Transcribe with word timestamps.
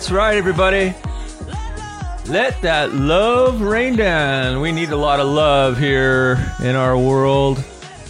That's 0.00 0.10
right, 0.10 0.38
everybody. 0.38 0.94
Let 2.26 2.62
that 2.62 2.94
love 2.94 3.60
rain 3.60 3.96
down. 3.96 4.62
We 4.62 4.72
need 4.72 4.88
a 4.92 4.96
lot 4.96 5.20
of 5.20 5.28
love 5.28 5.78
here 5.78 6.54
in 6.64 6.74
our 6.74 6.96
world. 6.96 7.62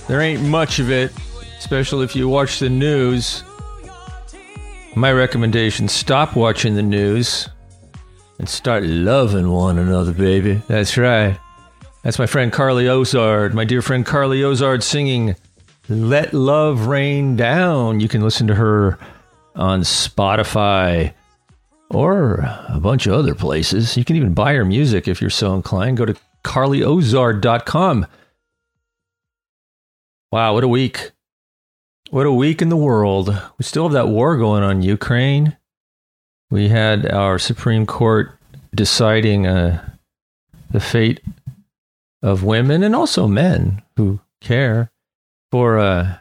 There 0.06 0.20
ain't 0.20 0.40
much 0.40 0.78
of 0.78 0.88
it, 0.88 1.10
especially 1.58 2.04
if 2.04 2.14
you 2.14 2.28
watch 2.28 2.60
the 2.60 2.70
news. 2.70 3.42
My 4.94 5.10
recommendation 5.10 5.88
stop 5.88 6.36
watching 6.36 6.76
the 6.76 6.82
news 6.82 7.48
and 8.38 8.48
start 8.48 8.84
loving 8.84 9.50
one 9.50 9.76
another, 9.76 10.12
baby. 10.12 10.62
That's 10.68 10.96
right. 10.96 11.40
That's 12.04 12.20
my 12.20 12.26
friend 12.26 12.52
Carly 12.52 12.84
Ozard, 12.84 13.52
my 13.52 13.64
dear 13.64 13.82
friend 13.82 14.06
Carly 14.06 14.42
Ozard 14.42 14.84
singing 14.84 15.34
Let 15.88 16.32
Love 16.32 16.86
Rain 16.86 17.34
Down. 17.34 17.98
You 17.98 18.06
can 18.06 18.20
listen 18.20 18.46
to 18.46 18.54
her 18.54 18.96
on 19.56 19.80
Spotify 19.80 21.14
or 21.90 22.34
a 22.68 22.78
bunch 22.80 23.06
of 23.06 23.12
other 23.12 23.34
places. 23.34 23.96
You 23.96 24.04
can 24.04 24.16
even 24.16 24.32
buy 24.32 24.54
her 24.54 24.64
music 24.64 25.08
if 25.08 25.20
you're 25.20 25.30
so 25.30 25.54
inclined. 25.54 25.96
Go 25.96 26.06
to 26.06 26.16
carlyozard.com. 26.44 28.06
Wow, 30.32 30.54
what 30.54 30.64
a 30.64 30.68
week. 30.68 31.10
What 32.10 32.26
a 32.26 32.32
week 32.32 32.62
in 32.62 32.68
the 32.68 32.76
world. 32.76 33.28
We 33.58 33.64
still 33.64 33.84
have 33.84 33.92
that 33.92 34.08
war 34.08 34.36
going 34.36 34.62
on 34.62 34.76
in 34.76 34.82
Ukraine. 34.82 35.56
We 36.50 36.68
had 36.68 37.10
our 37.10 37.38
Supreme 37.38 37.86
Court 37.86 38.32
deciding 38.74 39.46
uh, 39.46 39.88
the 40.70 40.80
fate 40.80 41.20
of 42.22 42.44
women 42.44 42.82
and 42.82 42.94
also 42.94 43.26
men 43.26 43.82
who 43.96 44.20
care 44.40 44.90
for 45.50 45.78
uh, 45.78 46.16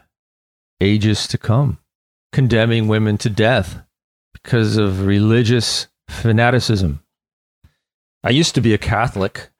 ages 0.80 1.26
to 1.28 1.38
come, 1.38 1.78
condemning 2.32 2.88
women 2.88 3.18
to 3.18 3.30
death 3.30 3.82
because 4.32 4.76
of 4.76 5.06
religious 5.06 5.86
fanaticism. 6.08 7.02
I 8.22 8.30
used 8.30 8.54
to 8.54 8.60
be 8.60 8.74
a 8.74 8.78
Catholic. 8.78 9.50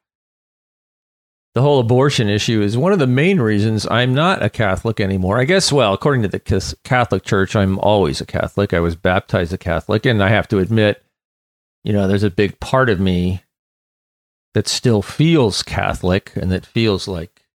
The 1.54 1.62
whole 1.62 1.80
abortion 1.80 2.28
issue 2.28 2.62
is 2.62 2.76
one 2.76 2.92
of 2.92 2.98
the 2.98 3.06
main 3.06 3.40
reasons 3.40 3.86
I'm 3.90 4.14
not 4.14 4.42
a 4.42 4.50
Catholic 4.50 5.00
anymore. 5.00 5.40
I 5.40 5.44
guess, 5.44 5.72
well, 5.72 5.92
according 5.92 6.22
to 6.22 6.28
the 6.28 6.76
Catholic 6.84 7.24
Church, 7.24 7.56
I'm 7.56 7.78
always 7.80 8.20
a 8.20 8.26
Catholic. 8.26 8.72
I 8.72 8.80
was 8.80 8.94
baptized 8.94 9.52
a 9.52 9.58
Catholic, 9.58 10.06
and 10.06 10.22
I 10.22 10.28
have 10.28 10.46
to 10.48 10.58
admit, 10.58 11.02
you 11.82 11.92
know, 11.92 12.06
there's 12.06 12.22
a 12.22 12.30
big 12.30 12.60
part 12.60 12.88
of 12.88 13.00
me 13.00 13.42
that 14.54 14.68
still 14.68 15.02
feels 15.02 15.62
Catholic 15.62 16.32
and 16.36 16.50
that 16.52 16.66
feels 16.66 17.08
like 17.08 17.46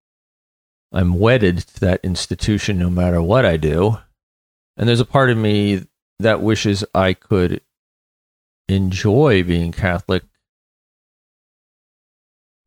I'm 0.92 1.20
wedded 1.20 1.60
to 1.60 1.80
that 1.82 2.00
institution 2.04 2.80
no 2.80 2.90
matter 2.90 3.22
what 3.22 3.46
I 3.46 3.58
do. 3.58 3.98
And 4.78 4.88
there's 4.88 5.00
a 5.00 5.06
part 5.06 5.30
of 5.30 5.38
me 5.38 5.86
that 6.20 6.42
wishes 6.42 6.84
I 6.94 7.14
could 7.14 7.62
enjoy 8.68 9.44
being 9.44 9.72
Catholic. 9.72 10.24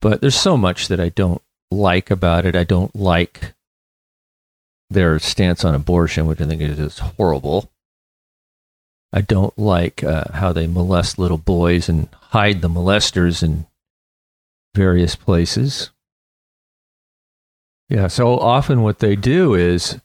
But 0.00 0.20
there's 0.20 0.38
so 0.38 0.56
much 0.56 0.88
that 0.88 1.00
I 1.00 1.08
don't 1.08 1.42
like 1.70 2.10
about 2.10 2.46
it. 2.46 2.54
I 2.54 2.64
don't 2.64 2.94
like 2.94 3.54
their 4.90 5.18
stance 5.18 5.64
on 5.64 5.74
abortion, 5.74 6.26
which 6.26 6.40
I 6.40 6.46
think 6.46 6.62
is 6.62 6.98
horrible. 6.98 7.70
I 9.12 9.22
don't 9.22 9.58
like 9.58 10.04
uh, 10.04 10.32
how 10.34 10.52
they 10.52 10.66
molest 10.66 11.18
little 11.18 11.38
boys 11.38 11.88
and 11.88 12.08
hide 12.30 12.60
the 12.60 12.68
molesters 12.68 13.42
in 13.42 13.66
various 14.74 15.16
places. 15.16 15.90
Yeah, 17.88 18.08
so 18.08 18.38
often 18.38 18.82
what 18.82 18.98
they 18.98 19.16
do 19.16 19.54
is 19.54 19.98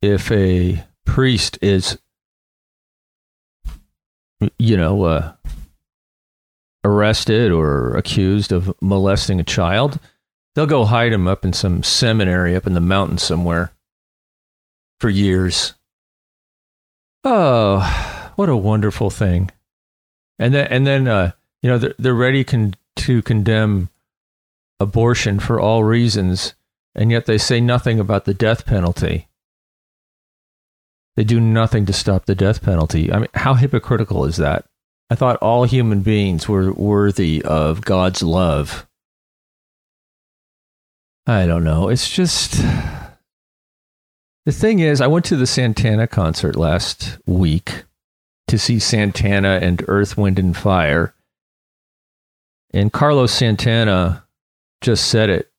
if 0.00 0.30
a 0.30 0.84
priest 1.04 1.58
is, 1.60 1.98
you 4.58 4.76
know, 4.76 5.04
uh, 5.04 5.32
arrested 6.84 7.50
or 7.50 7.96
accused 7.96 8.52
of 8.52 8.74
molesting 8.80 9.40
a 9.40 9.44
child, 9.44 9.98
they'll 10.54 10.66
go 10.66 10.84
hide 10.84 11.12
him 11.12 11.26
up 11.26 11.44
in 11.44 11.52
some 11.52 11.82
seminary 11.82 12.54
up 12.54 12.66
in 12.66 12.74
the 12.74 12.80
mountains 12.80 13.22
somewhere 13.22 13.72
for 15.00 15.08
years. 15.08 15.74
Oh, 17.24 18.32
what 18.36 18.48
a 18.48 18.56
wonderful 18.56 19.10
thing! 19.10 19.50
And 20.38 20.52
then, 20.52 20.66
and 20.66 20.86
then, 20.86 21.08
uh, 21.08 21.32
you 21.62 21.70
know, 21.70 21.78
they're, 21.78 21.94
they're 21.98 22.14
ready 22.14 22.44
con- 22.44 22.74
to 22.96 23.22
condemn 23.22 23.88
abortion 24.80 25.40
for 25.40 25.58
all 25.58 25.84
reasons, 25.84 26.54
and 26.94 27.10
yet 27.10 27.26
they 27.26 27.38
say 27.38 27.60
nothing 27.60 27.98
about 27.98 28.24
the 28.24 28.34
death 28.34 28.66
penalty. 28.66 29.28
They 31.16 31.24
do 31.24 31.40
nothing 31.40 31.86
to 31.86 31.92
stop 31.92 32.26
the 32.26 32.34
death 32.34 32.62
penalty. 32.62 33.12
I 33.12 33.18
mean, 33.18 33.28
how 33.34 33.54
hypocritical 33.54 34.24
is 34.24 34.36
that? 34.38 34.64
I 35.10 35.14
thought 35.14 35.36
all 35.36 35.64
human 35.64 36.00
beings 36.00 36.48
were 36.48 36.72
worthy 36.72 37.42
of 37.42 37.82
God's 37.82 38.22
love. 38.22 38.86
I 41.26 41.46
don't 41.46 41.64
know. 41.64 41.88
It's 41.88 42.10
just. 42.10 42.60
The 44.44 44.52
thing 44.52 44.80
is, 44.80 45.00
I 45.00 45.06
went 45.06 45.24
to 45.26 45.36
the 45.36 45.46
Santana 45.46 46.06
concert 46.06 46.56
last 46.56 47.18
week 47.26 47.84
to 48.48 48.58
see 48.58 48.78
Santana 48.78 49.58
and 49.62 49.82
Earth, 49.88 50.18
Wind, 50.18 50.38
and 50.38 50.54
Fire. 50.54 51.14
And 52.74 52.92
Carlos 52.92 53.32
Santana 53.32 54.26
just 54.82 55.06
said 55.06 55.30
it. 55.30 55.50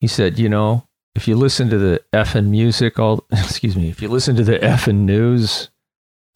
He 0.00 0.08
said, 0.08 0.38
you 0.38 0.48
know, 0.48 0.87
if 1.18 1.26
you 1.26 1.34
listen 1.34 1.68
to 1.68 1.78
the 1.78 2.00
F 2.12 2.34
effing 2.34 2.46
music, 2.46 3.00
all 3.00 3.26
excuse 3.32 3.76
me, 3.76 3.88
if 3.88 4.00
you 4.00 4.08
listen 4.08 4.36
to 4.36 4.44
the 4.44 4.62
F 4.62 4.84
effing 4.84 4.98
news, 4.98 5.68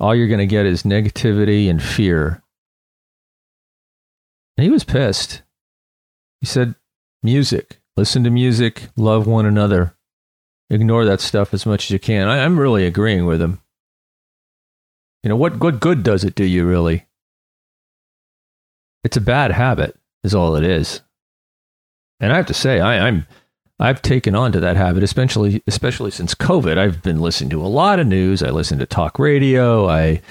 all 0.00 0.12
you're 0.12 0.26
going 0.26 0.40
to 0.40 0.46
get 0.46 0.66
is 0.66 0.82
negativity 0.82 1.70
and 1.70 1.80
fear. 1.80 2.42
And 4.56 4.64
he 4.64 4.70
was 4.70 4.82
pissed. 4.82 5.42
He 6.40 6.46
said, 6.46 6.74
music, 7.22 7.80
listen 7.96 8.24
to 8.24 8.30
music, 8.30 8.88
love 8.96 9.28
one 9.28 9.46
another, 9.46 9.94
ignore 10.68 11.04
that 11.04 11.20
stuff 11.20 11.54
as 11.54 11.64
much 11.64 11.84
as 11.84 11.90
you 11.92 12.00
can. 12.00 12.26
I, 12.26 12.38
am 12.38 12.58
really 12.58 12.84
agreeing 12.84 13.24
with 13.24 13.40
him. 13.40 13.60
You 15.22 15.28
know, 15.28 15.36
what, 15.36 15.60
what 15.60 15.78
good 15.78 16.02
does 16.02 16.24
it 16.24 16.34
do 16.34 16.44
you, 16.44 16.66
really? 16.66 17.06
It's 19.04 19.16
a 19.16 19.20
bad 19.20 19.52
habit, 19.52 19.96
is 20.24 20.34
all 20.34 20.56
it 20.56 20.64
is. 20.64 21.02
And 22.18 22.32
I 22.32 22.36
have 22.36 22.46
to 22.46 22.54
say, 22.54 22.80
I, 22.80 23.06
I'm 23.06 23.28
I've 23.82 24.00
taken 24.00 24.36
on 24.36 24.52
to 24.52 24.60
that 24.60 24.76
habit, 24.76 25.02
especially 25.02 25.62
especially 25.66 26.12
since 26.12 26.34
COVID. 26.36 26.78
I've 26.78 27.02
been 27.02 27.20
listening 27.20 27.50
to 27.50 27.60
a 27.60 27.66
lot 27.66 27.98
of 27.98 28.06
news. 28.06 28.42
I 28.42 28.50
listen 28.50 28.78
to 28.78 28.86
talk 28.86 29.18
radio. 29.18 29.88
I 29.88 30.22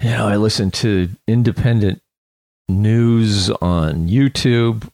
you 0.00 0.10
know, 0.10 0.28
I 0.28 0.36
listen 0.36 0.70
to 0.72 1.08
independent 1.26 2.02
news 2.68 3.48
on 3.50 4.08
YouTube, 4.08 4.90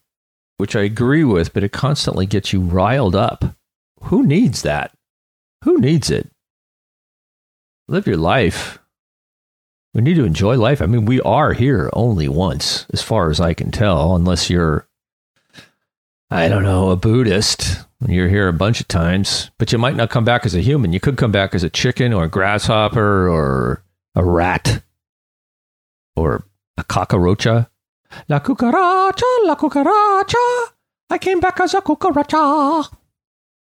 which 0.59 0.77
I 0.77 0.83
agree 0.83 1.25
with, 1.25 1.53
but 1.53 1.65
it 1.65 1.72
constantly 1.72 2.27
gets 2.27 2.53
you 2.53 2.60
riled 2.60 3.16
up. 3.16 3.44
Who 4.05 4.25
needs 4.25 4.62
that? 4.62 4.97
Who 5.65 5.78
needs 5.78 6.10
it? 6.10 6.31
Live 7.89 8.06
your 8.06 8.16
life. 8.16 8.78
We 9.93 10.03
need 10.03 10.15
to 10.15 10.25
enjoy 10.25 10.56
life. 10.56 10.81
I 10.81 10.87
mean, 10.87 11.05
we 11.05 11.21
are 11.22 11.53
here 11.53 11.91
only 11.94 12.28
once, 12.28 12.87
as 12.93 13.03
far 13.03 13.31
as 13.31 13.41
I 13.41 13.55
can 13.55 13.72
tell, 13.72 14.15
unless 14.15 14.49
you're, 14.49 14.87
I 16.32 16.48
don't 16.48 16.62
know, 16.62 16.91
a 16.91 16.96
Buddhist. 16.96 17.84
You're 18.06 18.28
here 18.28 18.46
a 18.46 18.52
bunch 18.52 18.80
of 18.80 18.86
times, 18.86 19.50
but 19.59 19.72
you 19.72 19.78
might 19.78 19.97
not 19.97 20.10
come 20.10 20.24
back 20.24 20.47
as 20.47 20.54
a 20.54 20.60
human. 20.60 20.92
You 20.92 21.00
could 21.00 21.16
come 21.16 21.32
back 21.32 21.54
as 21.54 21.65
a 21.65 21.71
chicken 21.71 22.12
or 22.12 22.24
a 22.24 22.28
grasshopper 22.28 23.28
or 23.28 23.82
a 24.15 24.24
rat 24.24 24.84
or 26.15 26.44
a 26.78 26.84
cockroach. 26.84 27.47
La 27.47 28.38
cucaracha, 28.38 29.22
la 29.44 29.56
cucaracha. 29.56 30.72
I 31.10 31.18
came 31.18 31.41
back 31.41 31.59
as 31.60 31.74
a 31.74 31.80
cucaracha. 31.80 32.88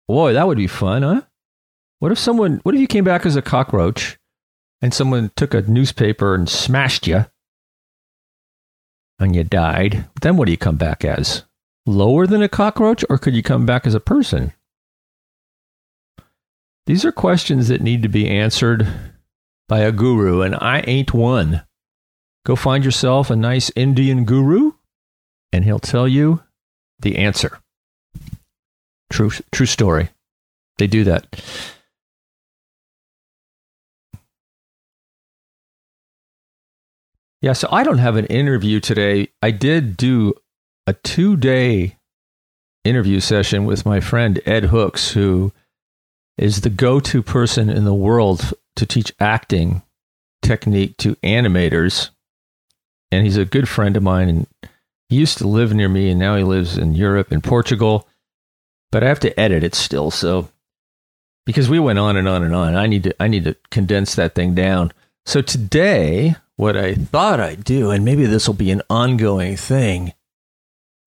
Boy, 0.07 0.35
that 0.35 0.47
would 0.47 0.59
be 0.59 0.67
fun, 0.67 1.03
huh? 1.03 1.23
What 2.01 2.13
if 2.13 2.19
someone, 2.19 2.61
what 2.65 2.75
if 2.75 2.81
you 2.81 2.87
came 2.87 3.05
back 3.05 3.25
as 3.25 3.35
a 3.35 3.43
cockroach 3.43 4.19
and 4.83 4.93
someone 4.93 5.33
took 5.37 5.55
a 5.55 5.63
newspaper 5.63 6.35
and 6.35 6.49
smashed 6.49 7.07
you 7.07 7.25
and 9.19 9.35
you 9.35 9.43
died, 9.43 10.05
then 10.21 10.37
what 10.37 10.45
do 10.45 10.53
you 10.53 10.59
come 10.59 10.77
back 10.77 11.05
as? 11.05 11.45
Lower 11.89 12.27
than 12.27 12.43
a 12.43 12.51
cockroach, 12.51 13.03
or 13.09 13.17
could 13.17 13.35
you 13.35 13.43
come 13.43 13.65
back 13.65 13.87
as 13.87 13.95
a 13.95 13.99
person? 13.99 14.53
These 16.85 17.03
are 17.07 17.13
questions 17.13 17.69
that 17.69 17.81
need 17.81 18.03
to 18.03 18.11
be 18.11 18.29
answered 18.29 18.87
by 19.69 19.79
a 19.79 19.91
guru, 19.91 20.43
and 20.43 20.55
I 20.55 20.81
ain't 20.87 21.15
one. 21.15 21.63
Go 22.45 22.57
find 22.57 22.85
yourself 22.85 23.31
a 23.31 23.37
nice 23.37 23.71
Indian 23.75 24.27
guru, 24.27 24.73
and 25.51 25.65
he'll 25.65 25.79
tell 25.79 26.07
you 26.07 26.43
the 27.01 27.17
answer. 27.17 27.59
True, 29.09 29.31
true 29.51 29.65
story. 29.65 30.11
They 30.77 30.89
do 30.89 31.05
that. 31.05 31.43
Yeah, 37.41 37.55
so 37.55 37.67
I 37.73 37.83
don't 37.83 37.97
have 37.97 38.17
an 38.17 38.27
interview 38.27 38.79
today. 38.79 39.29
I 39.41 39.53
did 39.53 39.97
do 39.97 40.35
a 40.89 40.95
two 40.95 41.37
day 41.37 41.99
interview 42.83 43.21
session 43.21 43.67
with 43.67 43.85
my 43.85 44.01
friend 44.01 44.41
Ed 44.47 44.65
Hooks, 44.65 45.11
who 45.11 45.53
is 46.39 46.63
the 46.63 46.71
go 46.71 46.99
to 46.99 47.23
person 47.23 47.69
in 47.69 47.85
the 47.85 47.93
world 47.93 48.55
to 48.77 48.87
teach 48.87 49.13
acting 49.21 49.83
technique 50.41 50.97
to 50.97 51.17
animators. 51.17 52.09
And 53.13 53.27
he's 53.27 53.37
a 53.37 53.45
good 53.45 53.69
friend 53.69 53.99
of 53.99 54.03
mine. 54.03 54.31
And 54.31 54.47
he 55.11 55.17
used 55.17 55.37
to 55.39 55.47
live 55.47 55.75
near 55.75 55.91
me, 55.91 56.09
and 56.09 56.19
now 56.19 56.37
he 56.37 56.43
lives 56.43 56.79
in 56.79 56.95
Europe 56.95 57.33
and 57.33 57.45
Portugal. 57.45 58.09
But 58.91 59.05
I 59.05 59.09
have 59.09 59.21
to 59.21 59.39
edit 59.39 59.63
it 59.63 59.75
still. 59.75 60.11
So, 60.11 60.49
because 61.45 61.69
we 61.69 61.79
went 61.79 61.99
on 61.99 62.17
and 62.17 62.27
on 62.27 62.43
and 62.43 62.55
on, 62.55 62.75
I 62.77 62.87
need 62.87 63.03
to, 63.03 63.23
I 63.23 63.29
need 63.29 63.45
to 63.45 63.57
condense 63.71 64.15
that 64.15 64.35
thing 64.35 64.55
down. 64.55 64.93
So 65.27 65.43
today, 65.43 66.37
what 66.57 66.79
I 66.79 66.95
thought 66.95 67.41
I'd 67.41 67.65
do, 67.65 67.91
and 67.91 68.07
maybe 68.07 68.25
this 68.25 68.47
will 68.47 68.55
be 68.55 68.71
an 68.71 68.81
ongoing 68.89 69.55
thing 69.55 70.15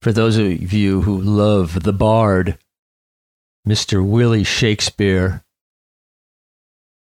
for 0.02 0.12
those 0.12 0.38
of 0.38 0.74
you 0.74 1.02
who 1.02 1.20
love 1.20 1.84
the 1.84 1.94
bard, 1.94 2.58
Mr. 3.68 4.04
Willie 4.06 4.44
Shakespeare, 4.44 5.44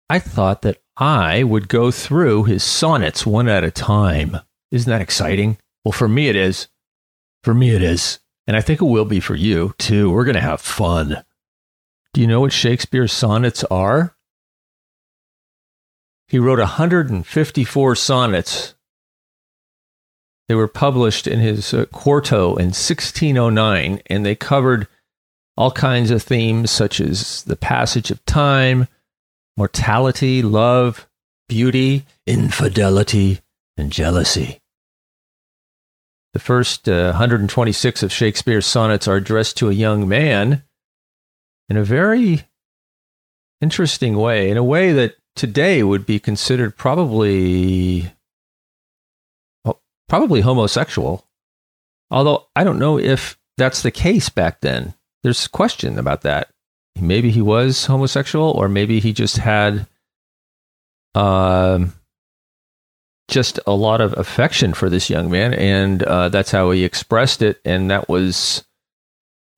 I 0.10 0.20
thought 0.20 0.62
that 0.62 0.82
I 0.98 1.44
would 1.44 1.68
go 1.68 1.90
through 1.90 2.44
his 2.44 2.64
sonnets 2.64 3.26
one 3.26 3.48
at 3.48 3.64
a 3.64 3.72
time. 3.72 4.38
Isn't 4.72 4.90
that 4.90 5.02
exciting? 5.02 5.58
Well, 5.84 5.92
for 5.92 6.08
me, 6.08 6.28
it 6.28 6.36
is. 6.36 6.68
For 7.44 7.54
me, 7.54 7.72
it 7.72 7.82
is. 7.82 8.20
And 8.46 8.56
I 8.56 8.62
think 8.62 8.82
it 8.82 8.86
will 8.86 9.06
be 9.06 9.20
for 9.20 9.36
you, 9.36 9.74
too. 9.80 10.12
We're 10.12 10.26
going 10.26 10.36
to 10.36 10.42
have 10.42 10.62
fun. 10.62 11.24
Do 12.14 12.22
you 12.22 12.28
know 12.28 12.42
what 12.42 12.54
Shakespeare's 12.54 13.14
sonnets 13.14 13.64
are? 13.66 14.16
He 16.28 16.38
wrote 16.38 16.60
154 16.60 17.96
sonnets 17.96 18.76
they 20.52 20.56
were 20.56 20.68
published 20.68 21.28
in 21.28 21.40
his 21.40 21.74
uh, 21.74 21.86
quarto 21.94 22.58
in 22.58 22.74
1609, 22.74 24.02
and 24.08 24.26
they 24.26 24.36
covered 24.36 24.86
all 25.56 25.72
kinds 25.72 26.12
of 26.12 26.22
themes 26.22 26.70
such 26.70 27.00
as 27.00 27.44
the 27.44 27.56
passage 27.56 28.12
of 28.12 28.26
time, 28.26 28.90
mortality, 29.56 30.42
love, 30.42 31.08
beauty, 31.48 32.06
infidelity, 32.28 33.40
and 33.78 33.94
jealousy. 33.94 34.60
The 36.34 36.40
first 36.40 36.90
uh, 36.90 37.12
126 37.12 38.04
of 38.04 38.12
Shakespeare's 38.12 38.66
sonnets 38.66 39.08
are 39.08 39.16
addressed 39.16 39.56
to 39.56 39.70
a 39.70 39.74
young 39.74 40.06
man 40.06 40.64
in 41.70 41.78
a 41.78 41.84
very 41.86 42.42
interesting 43.62 44.18
way, 44.18 44.50
in 44.50 44.58
a 44.58 44.66
way 44.66 44.92
that 44.92 45.16
today 45.34 45.82
would 45.82 46.06
be 46.06 46.20
considered 46.20 46.76
probably 46.76 48.12
probably 50.12 50.42
homosexual. 50.42 51.26
Although 52.10 52.46
I 52.54 52.66
don't 52.66 52.80
know 52.80 53.00
if 53.00 53.40
that's 53.56 53.82
the 53.82 53.92
case 53.92 54.28
back 54.28 54.60
then. 54.60 54.94
There's 55.24 55.46
a 55.46 55.50
question 55.50 55.98
about 55.98 56.24
that. 56.24 56.50
Maybe 57.00 57.32
he 57.32 57.42
was 57.42 57.86
homosexual, 57.86 58.52
or 58.52 58.68
maybe 58.68 59.00
he 59.00 59.14
just 59.14 59.38
had 59.38 59.88
um, 61.16 61.94
just 63.30 63.58
a 63.66 63.72
lot 63.72 64.02
of 64.02 64.12
affection 64.18 64.74
for 64.74 64.90
this 64.90 65.10
young 65.10 65.32
man, 65.32 65.54
and 65.54 66.04
uh, 66.04 66.28
that's 66.28 66.52
how 66.52 66.72
he 66.72 66.84
expressed 66.84 67.42
it, 67.42 67.62
and 67.64 67.90
that 67.90 68.10
was 68.10 68.66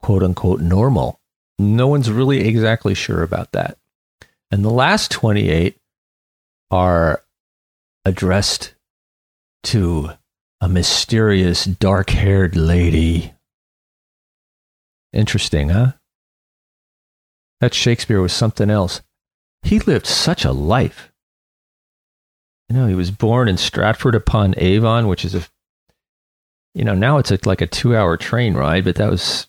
quote 0.03 0.21
unquote 0.21 0.61
normal. 0.61 1.19
No 1.57 1.87
one's 1.87 2.11
really 2.11 2.47
exactly 2.47 2.93
sure 2.93 3.23
about 3.23 3.53
that. 3.53 3.79
And 4.51 4.63
the 4.63 4.69
last 4.69 5.09
28 5.09 5.77
are 6.69 7.23
addressed 8.05 8.75
to 9.63 10.11
a 10.63 10.69
mysterious 10.69 11.65
dark 11.65 12.11
haired 12.11 12.55
lady. 12.55 13.33
Interesting, 15.11 15.69
huh? 15.69 15.91
That 17.59 17.73
Shakespeare 17.73 18.21
was 18.21 18.31
something 18.31 18.69
else. 18.69 19.01
He 19.63 19.79
lived 19.79 20.07
such 20.07 20.45
a 20.45 20.53
life. 20.53 21.11
You 22.69 22.77
know, 22.77 22.87
he 22.87 22.95
was 22.95 23.11
born 23.11 23.49
in 23.49 23.57
Stratford 23.57 24.15
upon 24.15 24.55
Avon, 24.57 25.09
which 25.09 25.25
is 25.25 25.35
a, 25.35 25.43
you 26.73 26.85
know, 26.85 26.95
now 26.95 27.17
it's 27.17 27.31
a, 27.31 27.39
like 27.43 27.59
a 27.59 27.67
two 27.67 27.93
hour 27.93 28.15
train 28.15 28.53
ride, 28.53 28.85
but 28.85 28.95
that 28.95 29.11
was, 29.11 29.47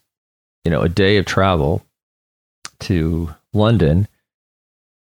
you 0.65 0.73
know, 0.73 0.81
a 0.81 0.89
day 0.89 1.17
of 1.17 1.27
travel 1.27 1.87
to 2.81 3.33
London 3.53 4.09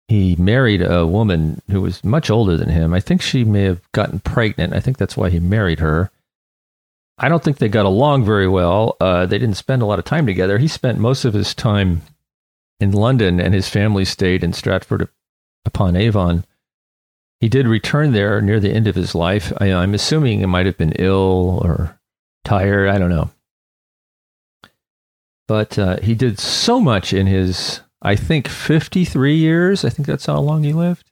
he 0.09 0.35
married 0.37 0.81
a 0.81 1.05
woman 1.05 1.61
who 1.69 1.81
was 1.81 2.03
much 2.03 2.31
older 2.31 2.57
than 2.57 2.69
him. 2.69 2.95
I 2.95 2.99
think 2.99 3.21
she 3.21 3.43
may 3.43 3.61
have 3.61 3.79
gotten 3.91 4.19
pregnant. 4.19 4.73
I 4.73 4.79
think 4.79 4.97
that's 4.97 5.15
why 5.15 5.29
he 5.29 5.39
married 5.39 5.79
her. 5.79 6.09
I 7.19 7.29
don't 7.29 7.43
think 7.43 7.59
they 7.59 7.69
got 7.69 7.85
along 7.85 8.25
very 8.25 8.47
well. 8.47 8.97
Uh, 8.99 9.27
they 9.27 9.37
didn't 9.37 9.55
spend 9.55 9.83
a 9.83 9.85
lot 9.85 9.99
of 9.99 10.05
time 10.05 10.25
together. 10.25 10.57
He 10.57 10.67
spent 10.67 10.97
most 10.97 11.25
of 11.25 11.35
his 11.35 11.53
time 11.53 12.01
in 12.79 12.91
London, 12.91 13.39
and 13.39 13.53
his 13.53 13.69
family 13.69 14.03
stayed 14.03 14.43
in 14.43 14.51
Stratford 14.51 15.07
upon 15.63 15.95
Avon. 15.95 16.43
He 17.39 17.47
did 17.47 17.67
return 17.67 18.11
there 18.11 18.41
near 18.41 18.59
the 18.59 18.73
end 18.73 18.87
of 18.87 18.95
his 18.95 19.13
life. 19.13 19.53
I, 19.57 19.71
I'm 19.71 19.93
assuming 19.93 20.39
he 20.39 20.45
might 20.47 20.65
have 20.65 20.77
been 20.77 20.93
ill 20.93 21.61
or 21.63 21.99
tired. 22.43 22.89
I 22.89 22.97
don't 22.97 23.11
know. 23.11 23.29
But 25.47 25.77
uh, 25.77 25.97
he 25.97 26.15
did 26.15 26.39
so 26.39 26.79
much 26.79 27.13
in 27.13 27.27
his 27.27 27.81
I 28.01 28.15
think 28.15 28.47
53 28.47 29.35
years. 29.35 29.83
I 29.83 29.89
think 29.89 30.07
that's 30.07 30.25
how 30.25 30.39
long 30.39 30.63
he 30.63 30.73
lived. 30.73 31.09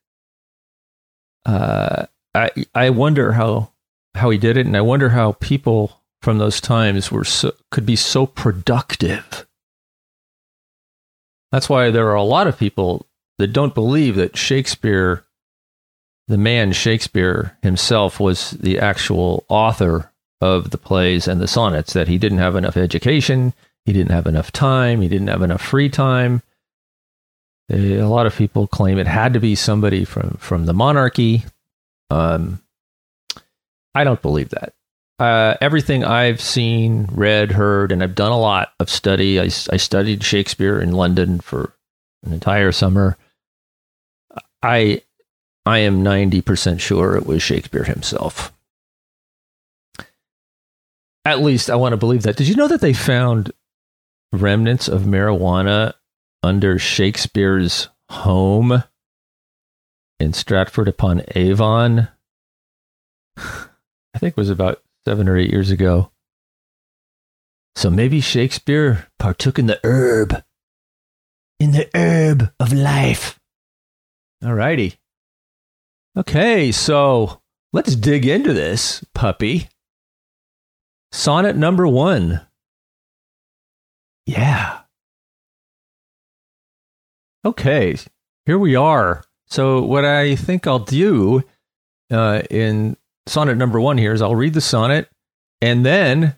Uh, 1.46 2.06
I 2.34 2.52
I 2.76 2.90
wonder 2.90 3.34
how 3.34 3.72
how 4.16 4.30
he 4.30 4.38
did 4.38 4.58
it, 4.58 4.66
and 4.66 4.76
I 4.76 4.82
wonder 4.82 5.10
how 5.10 5.34
people 5.34 6.02
from 6.22 6.38
those 6.40 6.60
times 6.60 7.12
were 7.12 7.24
so, 7.24 7.54
could 7.72 7.86
be 7.86 7.96
so 7.96 8.26
productive. 8.26 9.46
That's 11.52 11.70
why 11.70 11.92
there 11.92 12.10
are 12.10 12.16
a 12.16 12.24
lot 12.24 12.48
of 12.48 12.60
people 12.60 13.06
that 13.38 13.54
don't 13.54 13.76
believe 13.76 14.16
that 14.16 14.36
Shakespeare, 14.36 15.24
the 16.28 16.38
man 16.38 16.74
Shakespeare 16.74 17.58
himself, 17.62 18.20
was 18.20 18.52
the 18.52 18.80
actual 18.80 19.46
author 19.48 20.12
of 20.42 20.72
the 20.72 20.78
plays 20.78 21.28
and 21.28 21.40
the 21.40 21.48
sonnets. 21.48 21.94
That 21.94 22.08
he 22.08 22.18
didn't 22.18 22.40
have 22.40 22.56
enough 22.56 22.76
education, 22.76 23.54
he 23.86 23.94
didn't 23.94 24.12
have 24.12 24.28
enough 24.28 24.52
time, 24.52 25.02
he 25.02 25.08
didn't 25.08 25.28
have 25.28 25.42
enough 25.42 25.62
free 25.62 25.90
time 25.90 26.42
a 27.70 28.02
lot 28.04 28.26
of 28.26 28.36
people 28.36 28.68
claim 28.68 28.98
it 28.98 29.08
had 29.08 29.34
to 29.34 29.40
be 29.40 29.56
somebody 29.56 30.06
from 30.06 30.38
from 30.40 30.66
the 30.66 30.74
monarchy. 30.74 31.44
Um, 32.10 32.62
I 33.94 34.04
don't 34.04 34.22
believe 34.22 34.50
that. 34.50 34.74
Uh, 35.20 35.56
everything 35.62 36.04
I've 36.04 36.40
seen, 36.40 37.08
read, 37.12 37.52
heard, 37.52 37.92
and 37.92 38.04
I've 38.04 38.16
done 38.16 38.32
a 38.32 38.40
lot 38.40 38.72
of 38.80 38.90
study. 38.90 39.40
I, 39.40 39.46
I 39.46 39.78
studied 39.78 40.24
Shakespeare 40.24 40.80
in 40.80 40.92
London 40.92 41.40
for 41.40 41.74
an 42.24 42.34
entire 42.34 42.72
summer. 42.72 43.18
I 44.62 45.02
I 45.66 45.80
am 45.80 46.04
ninety 46.04 46.42
percent 46.42 46.82
sure 46.82 47.16
it 47.16 47.26
was 47.26 47.42
Shakespeare 47.42 47.84
himself. 47.84 48.54
At 51.26 51.42
least 51.42 51.70
I 51.70 51.76
want 51.76 51.94
to 51.94 51.98
believe 51.98 52.24
that. 52.24 52.38
Did 52.38 52.48
you 52.48 52.56
know 52.56 52.70
that 52.70 52.80
they 52.80 52.94
found 52.94 53.52
remnants 54.32 54.88
of 54.88 55.02
marijuana 55.02 55.94
under 56.48 56.80
Shakespeare's 56.80 57.90
home 58.10 58.84
in 60.20 60.34
Stratford 60.34 60.88
upon 60.88 61.22
Avon. 61.36 62.08
I 63.38 64.18
think 64.18 64.32
it 64.32 64.38
was 64.38 64.50
about 64.50 64.82
seven 65.06 65.28
or 65.28 65.38
eight 65.38 65.52
years 65.52 65.70
ago. 65.70 66.12
So 67.76 67.92
maybe 67.92 68.22
Shakespeare 68.22 69.08
partook 69.20 69.60
in 69.60 69.68
the 69.68 69.80
herb, 69.84 70.42
in 71.60 71.74
the 71.74 71.90
herb 71.94 72.52
of 72.60 72.74
life. 72.74 73.40
All 74.44 74.54
righty. 74.54 74.96
Okay, 76.18 76.72
so 76.72 77.42
let's 77.74 77.96
dig 77.96 78.26
into 78.26 78.54
this 78.54 79.04
puppy. 79.14 79.68
Sonnet 81.12 81.58
number 81.58 81.88
one. 81.88 82.42
Yeah. 84.26 84.80
Okay, 87.48 87.96
here 88.46 88.60
we 88.60 88.76
are. 88.76 89.24
So, 89.46 89.82
what 89.82 90.04
I 90.04 90.36
think 90.36 90.68
I'll 90.68 90.80
do 90.80 91.46
uh, 92.12 92.42
in 92.50 92.98
sonnet 93.26 93.56
number 93.56 93.80
one 93.80 93.98
here 93.98 94.12
is 94.12 94.22
I'll 94.22 94.36
read 94.36 94.54
the 94.54 94.60
sonnet 94.60 95.10
and 95.62 95.86
then 95.86 96.36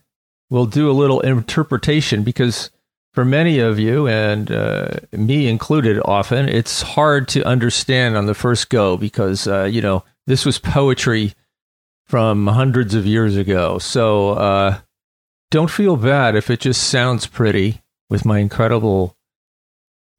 we'll 0.51 0.67
do 0.67 0.87
a 0.87 0.93
little 0.93 1.19
interpretation 1.21 2.21
because 2.21 2.69
for 3.11 3.25
many 3.25 3.57
of 3.57 3.79
you, 3.79 4.07
and 4.07 4.51
uh, 4.51 4.89
me 5.11 5.47
included 5.47 5.99
often, 6.05 6.47
it's 6.47 6.83
hard 6.83 7.27
to 7.29 7.43
understand 7.43 8.15
on 8.15 8.27
the 8.27 8.35
first 8.35 8.69
go 8.69 8.95
because, 8.95 9.47
uh, 9.47 9.63
you 9.63 9.81
know, 9.81 10.03
this 10.27 10.45
was 10.45 10.59
poetry 10.59 11.33
from 12.05 12.45
hundreds 12.45 12.93
of 12.93 13.07
years 13.07 13.35
ago. 13.35 13.79
So, 13.79 14.33
uh, 14.33 14.77
don't 15.49 15.71
feel 15.71 15.95
bad 15.95 16.35
if 16.35 16.51
it 16.51 16.59
just 16.59 16.83
sounds 16.83 17.25
pretty 17.25 17.81
with 18.11 18.25
my 18.25 18.37
incredible 18.37 19.17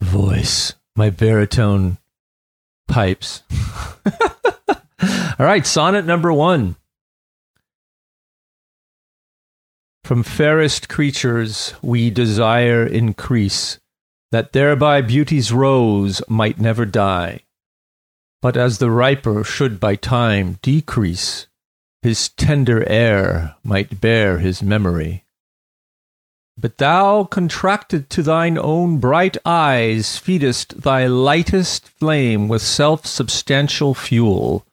voice 0.01 0.75
my 0.97 1.11
baritone 1.11 1.99
pipes. 2.89 3.43
All 5.03 5.47
right, 5.47 5.67
sonnet 5.67 6.05
number 6.05 6.33
one. 6.33 6.77
From 10.05 10.23
fairest 10.23 10.89
creatures 10.89 11.73
we 11.83 12.11
desire 12.11 12.85
increase, 12.85 13.79
that 14.33 14.53
thereby 14.53 15.01
beauty's 15.01 15.53
rose 15.53 16.21
might 16.29 16.61
never 16.61 16.85
die, 16.85 17.41
but 18.43 18.57
as 18.57 18.79
the 18.79 18.91
riper 18.91 19.45
should 19.45 19.79
by 19.79 19.97
time 19.97 20.59
decrease, 20.63 21.47
his 22.03 22.29
tender 22.31 22.87
heir 22.89 23.57
might 23.63 24.01
bear 24.01 24.39
his 24.39 24.63
memory. 24.63 25.25
But 26.61 26.77
thou, 26.77 27.25
contracted 27.25 28.11
to 28.11 28.23
thine 28.23 28.59
own 28.59 28.99
bright 28.99 29.39
eyes, 29.47 30.19
feedest 30.19 30.83
thy 30.83 31.07
lightest 31.07 31.89
flame 31.89 32.49
with 32.49 32.61
self 32.61 33.07
substantial 33.07 33.95
fuel, 33.95 34.67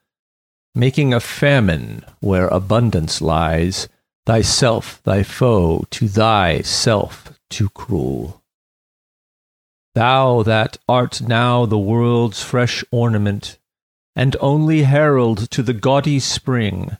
making 0.75 1.13
a 1.13 1.21
famine 1.21 2.03
where 2.19 2.49
abundance 2.49 3.21
lies, 3.21 3.87
thyself 4.25 5.01
thy 5.03 5.23
foe, 5.23 5.85
to 5.91 6.09
thyself 6.09 7.31
too 7.49 7.69
cruel. 7.69 8.43
Thou 9.95 10.43
that 10.43 10.77
art 10.89 11.21
now 11.21 11.65
the 11.65 11.77
world's 11.77 12.43
fresh 12.43 12.83
ornament, 12.91 13.59
and 14.13 14.35
only 14.41 14.83
herald 14.83 15.49
to 15.51 15.63
the 15.63 15.73
gaudy 15.73 16.19
spring, 16.19 16.97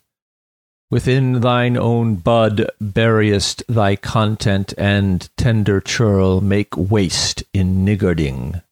Within 0.90 1.42
thine 1.42 1.76
own 1.76 2.16
bud 2.16 2.70
buryest 2.80 3.62
thy 3.68 3.98
content, 3.98 4.74
and 4.78 5.30
tender 5.36 5.82
churl 5.82 6.40
make 6.40 6.78
waste 6.78 7.44
in 7.54 7.86
niggarding. 7.86 8.64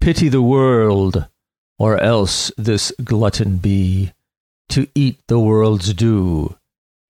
Pity 0.00 0.28
the 0.28 0.42
world, 0.42 1.26
or 1.78 1.98
else 1.98 2.52
this 2.58 2.92
glutton 3.02 3.56
be, 3.56 4.12
to 4.68 4.86
eat 4.94 5.18
the 5.28 5.38
world's 5.38 5.94
due 5.94 6.56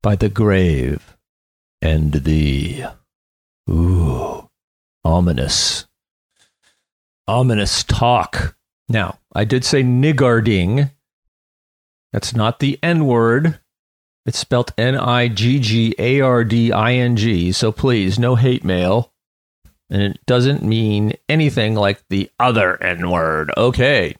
by 0.00 0.14
the 0.14 0.28
grave 0.28 1.16
and 1.82 2.12
thee. 2.12 2.84
Ooh, 3.68 4.48
ominous. 5.04 5.86
Ominous 7.26 7.82
talk. 7.82 8.56
Now, 8.88 9.18
I 9.34 9.44
did 9.44 9.64
say 9.64 9.82
niggarding 9.82 10.92
that's 12.12 12.34
not 12.34 12.58
the 12.58 12.78
N 12.82 13.06
word. 13.06 13.58
It's 14.24 14.38
spelled 14.38 14.72
N 14.76 14.96
I 14.96 15.28
G 15.28 15.58
G 15.60 15.94
A 15.98 16.20
R 16.20 16.44
D 16.44 16.72
I 16.72 16.94
N 16.94 17.16
G. 17.16 17.52
So 17.52 17.70
please, 17.72 18.18
no 18.18 18.34
hate 18.34 18.64
mail. 18.64 19.12
And 19.88 20.02
it 20.02 20.20
doesn't 20.26 20.64
mean 20.64 21.12
anything 21.28 21.74
like 21.74 22.02
the 22.08 22.30
other 22.40 22.82
N 22.82 23.10
word. 23.10 23.52
Okay. 23.56 24.16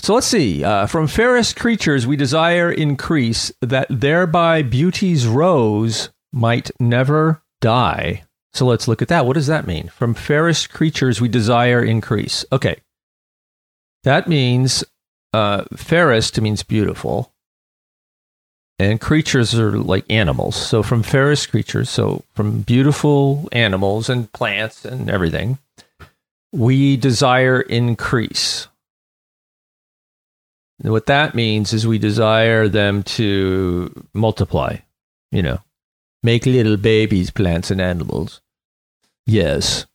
So 0.00 0.14
let's 0.14 0.26
see. 0.26 0.64
Uh, 0.64 0.86
from 0.86 1.08
fairest 1.08 1.56
creatures 1.56 2.06
we 2.06 2.16
desire 2.16 2.70
increase, 2.70 3.52
that 3.60 3.88
thereby 3.90 4.62
beauty's 4.62 5.26
rose 5.26 6.10
might 6.32 6.70
never 6.80 7.42
die. 7.60 8.24
So 8.54 8.64
let's 8.64 8.88
look 8.88 9.02
at 9.02 9.08
that. 9.08 9.26
What 9.26 9.34
does 9.34 9.48
that 9.48 9.66
mean? 9.66 9.88
From 9.88 10.14
fairest 10.14 10.70
creatures 10.70 11.20
we 11.20 11.28
desire 11.28 11.82
increase. 11.84 12.44
Okay. 12.50 12.76
That 14.04 14.28
means 14.28 14.84
uh, 15.32 15.64
fairest 15.76 16.40
means 16.40 16.62
beautiful, 16.62 17.32
and 18.78 19.00
creatures 19.00 19.54
are 19.58 19.78
like 19.78 20.04
animals. 20.08 20.56
So 20.56 20.82
from 20.82 21.02
fairest 21.02 21.50
creatures, 21.50 21.90
so 21.90 22.24
from 22.34 22.60
beautiful 22.62 23.48
animals 23.52 24.08
and 24.08 24.32
plants 24.32 24.84
and 24.84 25.10
everything, 25.10 25.58
we 26.52 26.96
desire 26.96 27.60
increase. 27.60 28.68
And 30.82 30.92
what 30.92 31.06
that 31.06 31.34
means 31.34 31.72
is 31.72 31.86
we 31.86 31.98
desire 31.98 32.68
them 32.68 33.02
to 33.02 34.06
multiply, 34.14 34.76
you 35.32 35.42
know, 35.42 35.58
make 36.22 36.46
little 36.46 36.76
babies, 36.76 37.30
plants, 37.30 37.70
and 37.70 37.80
animals. 37.80 38.40
Yes. 39.26 39.86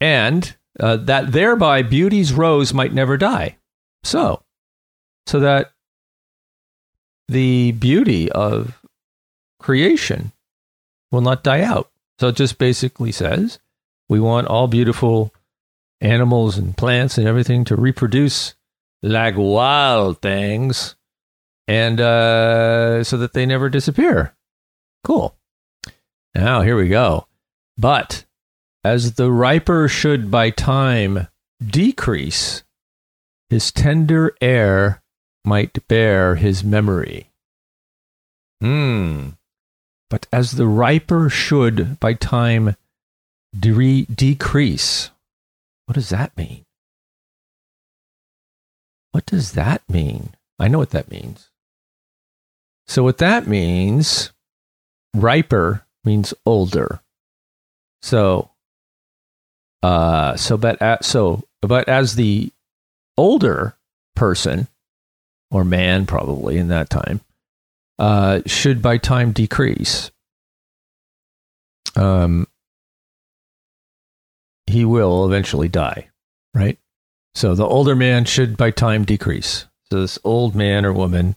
And 0.00 0.56
uh, 0.78 0.96
that 0.98 1.32
thereby 1.32 1.82
beauty's 1.82 2.32
rose 2.32 2.72
might 2.72 2.94
never 2.94 3.16
die. 3.16 3.56
So, 4.06 4.42
so 5.26 5.40
that 5.40 5.72
the 7.28 7.72
beauty 7.72 8.30
of 8.30 8.80
creation 9.58 10.32
will 11.10 11.22
not 11.22 11.42
die 11.42 11.62
out. 11.62 11.90
So 12.20 12.28
it 12.28 12.36
just 12.36 12.58
basically 12.58 13.12
says 13.12 13.58
we 14.08 14.20
want 14.20 14.46
all 14.46 14.68
beautiful 14.68 15.34
animals 16.00 16.56
and 16.56 16.76
plants 16.76 17.18
and 17.18 17.26
everything 17.26 17.64
to 17.64 17.76
reproduce 17.76 18.54
like 19.02 19.34
wild 19.36 20.22
things 20.22 20.94
and 21.66 22.00
uh, 22.00 23.02
so 23.02 23.16
that 23.16 23.32
they 23.32 23.44
never 23.44 23.68
disappear. 23.68 24.34
Cool. 25.02 25.36
Now, 26.34 26.62
here 26.62 26.76
we 26.76 26.88
go. 26.88 27.26
But 27.76 28.24
as 28.84 29.14
the 29.14 29.32
riper 29.32 29.88
should 29.88 30.30
by 30.30 30.50
time 30.50 31.26
decrease, 31.60 32.62
his 33.48 33.70
tender 33.70 34.34
heir 34.40 35.02
might 35.44 35.86
bear 35.88 36.36
his 36.36 36.64
memory. 36.64 37.30
Hmm. 38.60 39.30
But 40.10 40.26
as 40.32 40.52
the 40.52 40.66
riper 40.66 41.28
should 41.28 41.98
by 42.00 42.14
time 42.14 42.76
de- 43.58 44.06
decrease, 44.06 45.10
what 45.86 45.94
does 45.94 46.08
that 46.10 46.36
mean? 46.36 46.64
What 49.12 49.26
does 49.26 49.52
that 49.52 49.82
mean? 49.88 50.34
I 50.58 50.68
know 50.68 50.78
what 50.78 50.90
that 50.90 51.10
means. 51.10 51.50
So, 52.86 53.02
what 53.02 53.18
that 53.18 53.46
means, 53.46 54.32
riper 55.14 55.86
means 56.04 56.32
older. 56.44 57.00
So, 58.02 58.50
uh, 59.82 60.36
so 60.36 60.56
but 60.56 60.80
at, 60.80 61.04
so 61.04 61.42
but 61.62 61.88
as 61.88 62.14
the 62.14 62.52
older 63.16 63.76
person, 64.14 64.68
or 65.50 65.64
man 65.64 66.06
probably 66.06 66.58
in 66.58 66.68
that 66.68 66.90
time, 66.90 67.20
uh, 67.98 68.40
should 68.46 68.82
by 68.82 68.98
time 68.98 69.32
decrease. 69.32 70.10
Um, 71.94 72.46
he 74.66 74.84
will 74.84 75.24
eventually 75.24 75.68
die, 75.68 76.08
right? 76.54 76.78
So 77.34 77.54
the 77.54 77.66
older 77.66 77.94
man 77.94 78.24
should 78.24 78.56
by 78.56 78.70
time 78.70 79.04
decrease. 79.04 79.66
So 79.90 80.00
this 80.00 80.18
old 80.24 80.54
man 80.54 80.84
or 80.84 80.92
woman 80.92 81.36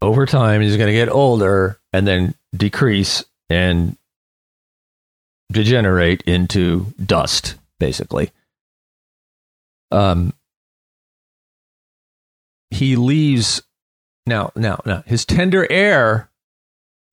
over 0.00 0.26
time 0.26 0.62
is 0.62 0.76
going 0.76 0.86
to 0.86 0.92
get 0.92 1.08
older 1.08 1.80
and 1.92 2.06
then 2.06 2.34
decrease 2.56 3.24
and 3.50 3.96
degenerate 5.50 6.22
into 6.22 6.86
dust, 7.04 7.56
basically. 7.80 8.30
Um, 9.90 10.32
he 12.70 12.96
leaves 12.96 13.62
now, 14.26 14.52
now, 14.54 14.80
now. 14.84 15.02
His 15.06 15.24
tender 15.24 15.66
heir 15.70 16.30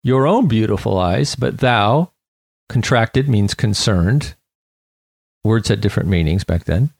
your 0.02 0.26
own 0.26 0.48
beautiful 0.48 0.98
eyes, 0.98 1.34
but 1.34 1.58
thou, 1.58 2.12
contracted 2.68 3.28
means 3.28 3.54
concerned, 3.54 4.34
words 5.44 5.68
had 5.68 5.80
different 5.80 6.08
meanings 6.08 6.44
back 6.44 6.64
then, 6.64 6.90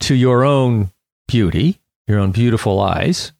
to 0.00 0.14
your 0.14 0.44
own 0.44 0.90
beauty, 1.26 1.80
your 2.06 2.18
own 2.18 2.32
beautiful 2.32 2.80
eyes, 2.80 3.32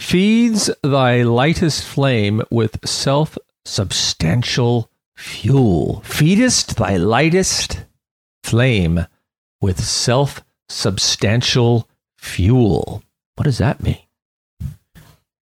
feeds 0.00 0.70
thy 0.82 1.22
lightest 1.22 1.84
flame 1.84 2.42
with 2.50 2.88
self 2.88 3.38
substantial 3.64 4.90
fuel. 5.14 6.02
Feedest 6.04 6.74
thy 6.74 6.96
lightest 6.96 7.84
flame 8.42 9.06
with 9.60 9.78
self 9.84 10.42
substantial 10.68 11.88
fuel. 12.18 13.02
What 13.36 13.44
does 13.44 13.58
that 13.58 13.82
mean? 13.82 14.00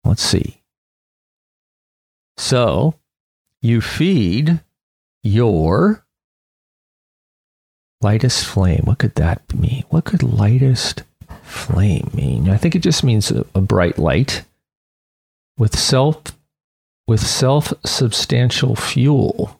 Let's 0.05 0.23
see. 0.23 0.61
So, 2.37 2.95
you 3.61 3.81
feed 3.81 4.59
your 5.23 6.05
lightest 8.01 8.45
flame. 8.45 8.81
What 8.83 8.99
could 8.99 9.15
that 9.15 9.41
mean? 9.55 9.83
What 9.89 10.05
could 10.05 10.23
lightest 10.23 11.03
flame 11.53 12.09
mean? 12.13 12.49
I 12.49 12.57
think 12.57 12.75
it 12.75 12.79
just 12.79 13.03
means 13.03 13.31
a, 13.31 13.45
a 13.55 13.61
bright 13.61 13.97
light 13.97 14.43
with 15.57 15.77
self 15.77 16.21
with 17.07 17.21
self 17.21 17.73
substantial 17.85 18.75
fuel. 18.75 19.59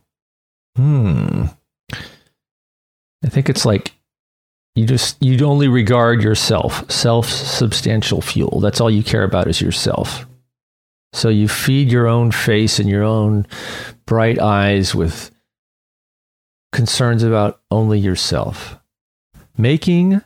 Hmm. 0.75 1.45
I 1.91 3.29
think 3.29 3.49
it's 3.49 3.65
like 3.65 3.93
you 4.75 4.85
just 4.85 5.21
you 5.21 5.45
only 5.45 5.67
regard 5.67 6.23
yourself, 6.23 6.89
self 6.91 7.29
substantial 7.29 8.21
fuel. 8.21 8.59
That's 8.59 8.81
all 8.81 8.89
you 8.89 9.03
care 9.03 9.23
about 9.23 9.47
is 9.47 9.61
yourself. 9.61 10.25
So 11.13 11.29
you 11.29 11.47
feed 11.47 11.91
your 11.91 12.07
own 12.07 12.31
face 12.31 12.79
and 12.79 12.89
your 12.89 13.03
own 13.03 13.45
bright 14.07 14.39
eyes 14.39 14.95
with 14.95 15.29
concerns 16.71 17.21
about 17.21 17.61
only 17.69 17.99
yourself. 17.99 18.79
Making 19.55 20.21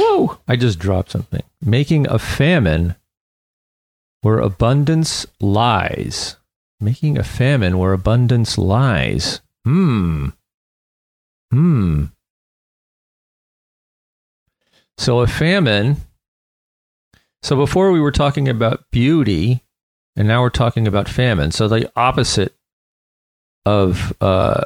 Whoa, 0.00 0.38
I 0.48 0.56
just 0.56 0.78
dropped 0.78 1.10
something. 1.10 1.42
Making 1.60 2.08
a 2.08 2.18
famine 2.18 2.96
where 4.22 4.38
abundance 4.38 5.26
lies. 5.40 6.36
Making 6.80 7.18
a 7.18 7.22
famine 7.22 7.76
where 7.76 7.92
abundance 7.92 8.56
lies. 8.56 9.42
Hmm. 9.64 10.28
Hmm. 11.50 12.04
So 14.96 15.20
a 15.20 15.26
famine. 15.26 15.96
So 17.42 17.56
before 17.56 17.92
we 17.92 18.00
were 18.00 18.12
talking 18.12 18.48
about 18.48 18.90
beauty, 18.90 19.62
and 20.16 20.26
now 20.26 20.40
we're 20.40 20.48
talking 20.48 20.86
about 20.86 21.08
famine. 21.08 21.50
So 21.50 21.68
the 21.68 21.90
opposite 21.94 22.54
of 23.66 24.14
uh, 24.20 24.64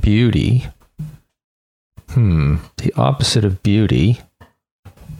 beauty. 0.00 0.66
Hmm. 2.14 2.56
The 2.76 2.92
opposite 2.94 3.44
of 3.44 3.62
beauty. 3.62 4.20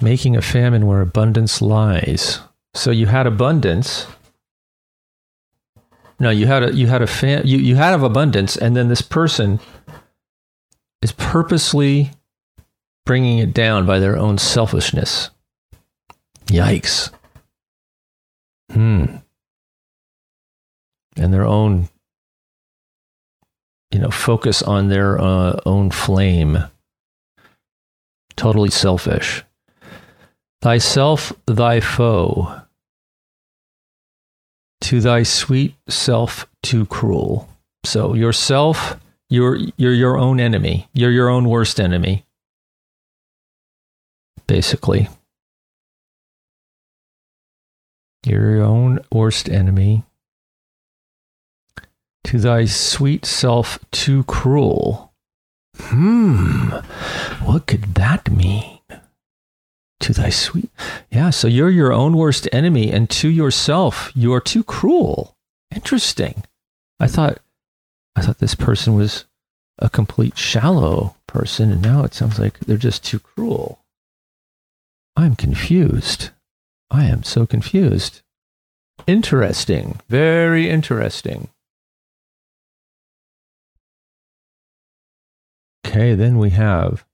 Making 0.00 0.36
a 0.36 0.42
famine 0.42 0.86
where 0.86 1.00
abundance 1.00 1.60
lies. 1.60 2.40
So 2.74 2.90
you 2.90 3.06
had 3.06 3.26
abundance. 3.26 4.06
No, 6.20 6.30
you 6.30 6.46
had 6.46 6.62
a 6.62 6.74
you 6.74 6.86
had 6.86 7.02
a 7.02 7.06
fam- 7.06 7.46
you 7.46 7.58
you 7.58 7.76
had 7.76 7.94
of 7.94 8.02
abundance, 8.02 8.56
and 8.56 8.76
then 8.76 8.88
this 8.88 9.02
person 9.02 9.60
is 11.02 11.12
purposely 11.12 12.10
bringing 13.04 13.38
it 13.38 13.52
down 13.52 13.86
by 13.86 13.98
their 13.98 14.16
own 14.16 14.38
selfishness. 14.38 15.30
Yikes. 16.46 17.10
Hmm. 18.72 19.16
And 21.16 21.32
their 21.32 21.44
own, 21.44 21.88
you 23.90 23.98
know, 23.98 24.10
focus 24.10 24.62
on 24.62 24.88
their 24.88 25.20
uh, 25.20 25.60
own 25.66 25.90
flame. 25.90 26.58
Totally 28.36 28.70
selfish. 28.70 29.44
Thyself, 30.62 31.32
thy 31.46 31.80
foe. 31.80 32.62
To 34.82 35.00
thy 35.00 35.22
sweet 35.22 35.74
self, 35.88 36.46
too 36.62 36.86
cruel. 36.86 37.48
So 37.84 38.14
yourself, 38.14 38.98
you're 39.28 39.58
you're 39.76 39.92
your 39.92 40.18
own 40.18 40.40
enemy. 40.40 40.88
You're 40.92 41.10
your 41.10 41.28
own 41.28 41.48
worst 41.48 41.80
enemy 41.80 42.24
basically. 44.46 45.08
You're 48.24 48.56
your 48.56 48.64
own 48.64 49.00
worst 49.12 49.48
enemy. 49.48 50.04
To 52.24 52.38
thy 52.38 52.64
sweet 52.64 53.26
self 53.26 53.78
too 53.90 54.24
cruel. 54.24 55.12
Hmm, 55.78 56.70
what 57.44 57.66
could 57.66 57.94
that 57.94 58.30
mean? 58.30 58.78
To 60.00 60.12
thy 60.12 60.30
sweet. 60.30 60.70
Yeah, 61.10 61.30
so 61.30 61.48
you're 61.48 61.70
your 61.70 61.92
own 61.92 62.16
worst 62.16 62.48
enemy, 62.52 62.90
and 62.92 63.08
to 63.10 63.28
yourself, 63.28 64.12
you 64.14 64.32
are 64.34 64.40
too 64.40 64.62
cruel. 64.64 65.36
Interesting. 65.74 66.44
I 67.00 67.06
thought 67.06 67.38
I 68.16 68.22
thought 68.22 68.38
this 68.38 68.54
person 68.54 68.94
was 68.94 69.24
a 69.78 69.90
complete 69.90 70.38
shallow 70.38 71.16
person, 71.26 71.72
and 71.72 71.82
now 71.82 72.04
it 72.04 72.14
sounds 72.14 72.38
like 72.38 72.60
they're 72.60 72.76
just 72.76 73.04
too 73.04 73.18
cruel. 73.18 73.80
I'm 75.16 75.36
confused. 75.36 76.30
I 76.90 77.04
am 77.06 77.22
so 77.22 77.46
confused. 77.46 78.22
Interesting. 79.06 80.00
Very 80.08 80.70
interesting. 80.70 81.48
Okay, 85.94 86.16
then 86.16 86.38
we 86.38 86.50
have 86.50 87.04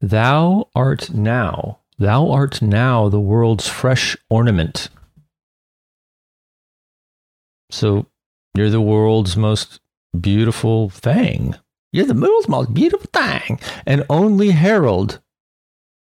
Thou 0.00 0.68
art 0.72 1.12
now. 1.12 1.80
Thou 1.98 2.30
art 2.30 2.62
now 2.62 3.08
the 3.08 3.18
world's 3.18 3.66
fresh 3.66 4.16
ornament. 4.30 4.88
So 7.72 8.06
you're 8.54 8.70
the 8.70 8.80
world's 8.80 9.36
most 9.36 9.80
beautiful 10.20 10.90
thing. 10.90 11.56
You're 11.90 12.06
the 12.06 12.14
world's 12.14 12.48
most 12.48 12.72
beautiful 12.72 13.10
thing. 13.12 13.58
And 13.84 14.06
only 14.08 14.50
herald 14.52 15.20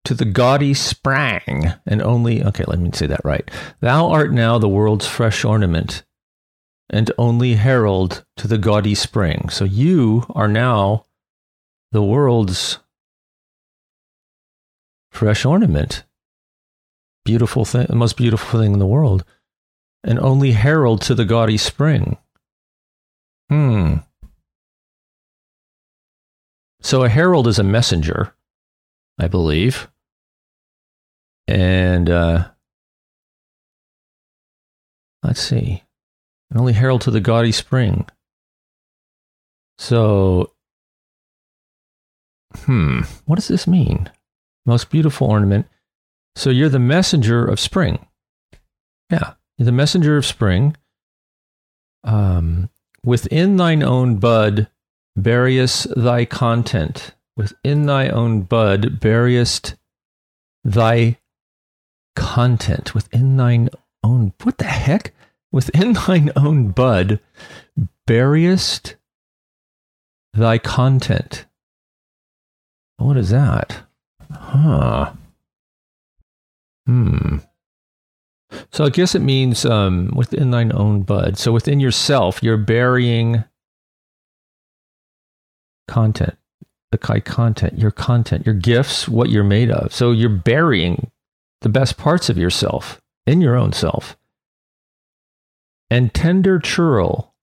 to 0.07 0.14
the 0.14 0.25
gaudy 0.25 0.73
sprang, 0.73 1.75
and 1.85 2.01
only, 2.01 2.42
okay, 2.42 2.64
let 2.66 2.79
me 2.79 2.88
say 2.94 3.07
that 3.07 3.21
right. 3.23 3.51
Thou 3.81 4.09
art 4.09 4.33
now 4.33 4.57
the 4.57 4.66
world's 4.66 5.07
fresh 5.07 5.44
ornament, 5.44 6.05
and 6.88 7.12
only 7.18 7.57
herald 7.57 8.25
to 8.38 8.49
the 8.49 8.57
gaudy 8.57 8.94
spring. 8.94 9.51
So 9.51 9.66
you 9.66 10.25
are 10.31 10.49
now 10.49 11.05
the 11.92 12.03
world's 12.03 12.79
fresh 15.11 15.44
ornament. 15.44 16.05
Beautiful 17.24 17.64
thing, 17.64 17.87
the 17.88 17.96
most 17.96 18.16
beautiful 18.16 18.61
thing 18.61 18.72
in 18.72 18.79
the 18.79 18.87
world, 18.87 19.24
and 20.03 20.18
only 20.18 20.53
herald 20.53 21.03
to 21.03 21.14
the 21.14 21.24
gaudy 21.24 21.57
spring. 21.57 22.16
Hmm. 23.51 23.96
So 26.81 27.03
a 27.03 27.09
herald 27.09 27.46
is 27.48 27.59
a 27.59 27.64
messenger, 27.64 28.35
I 29.18 29.29
believe 29.29 29.88
and 31.48 32.11
uh, 32.11 32.48
let's 35.22 35.40
see, 35.40 35.83
and 36.51 36.61
only 36.61 36.74
herald 36.74 37.01
to 37.03 37.11
the 37.11 37.20
gaudy 37.20 37.53
spring. 37.53 38.07
So, 39.79 40.53
hmm, 42.57 43.01
what 43.27 43.37
does 43.37 43.49
this 43.49 43.67
mean? 43.67 44.11
Most 44.67 44.91
beautiful 44.91 45.29
ornament. 45.29 45.67
So 46.37 46.51
you're 46.51 46.69
the 46.69 46.79
messenger 46.79 47.45
of 47.45 47.59
spring. 47.59 48.07
Yeah, 49.11 49.35
you're 49.57 49.67
the 49.67 49.73
messenger 49.73 50.17
of 50.17 50.27
spring. 50.27 50.77
Um, 52.05 52.71
within 53.05 53.57
thine 53.57 53.83
own 53.83 54.17
bud, 54.17 54.69
buryest 55.17 55.89
thy 55.97 56.25
content. 56.25 57.15
Within 57.37 57.87
thy 57.87 58.09
own 58.09 58.43
bud, 58.43 59.01
buryest 59.01 59.77
thy 60.65 61.19
content 62.19 62.95
within 62.95 63.37
thine 63.37 63.69
own 64.03 64.33
what 64.43 64.59
the 64.59 64.65
heck 64.65 65.15
within 65.53 65.93
thine 65.93 66.31
own 66.37 66.71
bud 66.71 67.21
buryest 68.07 68.97
thy 70.35 70.59
content 70.59 71.47
what 72.99 73.17
is 73.17 73.31
that 73.31 73.83
huh 74.31 75.13
hmm 76.87 77.39
so 78.71 78.85
i 78.85 78.91
guess 78.91 79.15
it 79.15 79.23
means 79.23 79.65
um, 79.65 80.13
within 80.15 80.51
thine 80.51 80.73
own 80.75 81.03
bud 81.03 81.37
so 81.37 81.53
within 81.53 81.81
yourself 81.81 82.43
you're 82.43 82.57
burying 82.57 83.45
content 85.87 86.37
the 86.93 86.99
kai 86.99 87.21
content 87.21 87.79
your 87.79 87.91
content 87.91 88.47
your 88.47 88.55
gifts 88.55 89.09
what 89.09 89.31
you're 89.31 89.45
made 89.45 89.71
of 89.71 89.93
so 89.93 90.13
you're 90.13 90.29
burying 90.29 91.11
the 91.61 91.69
best 91.69 91.97
parts 91.97 92.29
of 92.29 92.39
yourself 92.39 93.01
in 93.27 93.41
your 93.41 93.57
own 93.57 93.73
self. 93.73 94.17
And 95.91 96.13
tender 96.13 96.59
churl 96.59 97.35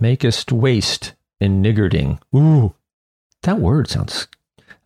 makest 0.00 0.52
waste 0.52 1.14
in 1.40 1.62
niggarding. 1.62 2.20
Ooh, 2.34 2.74
that 3.42 3.58
word 3.58 3.88
sounds. 3.88 4.26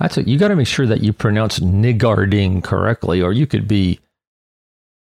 That's 0.01 0.19
it. 0.19 0.27
You 0.29 0.39
got 0.39 0.49
to 0.49 0.57
make 0.57 0.67
sure 0.67 0.87
that 0.87 1.03
you 1.03 1.13
pronounce 1.13 1.61
niggarding 1.61 2.63
correctly, 2.63 3.23
or 3.23 3.33
you 3.33 3.47
could 3.47 3.69
be. 3.69 4.01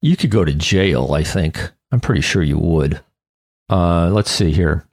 You 0.02 0.16
could 0.18 0.30
go 0.30 0.46
to 0.46 0.54
jail. 0.54 1.14
I 1.14 1.24
think. 1.24 1.72
I'm 1.92 2.00
pretty 2.00 2.22
sure 2.22 2.42
you 2.42 2.58
would. 2.58 3.02
Uh, 3.70 4.10
let's 4.10 4.32
see 4.32 4.52
here. 4.52 4.88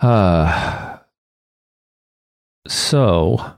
Uh, 0.00 0.98
so, 2.66 3.54